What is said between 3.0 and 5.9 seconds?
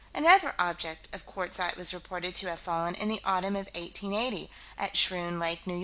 the autumn of 1880, at Schroon Lake, N.Y.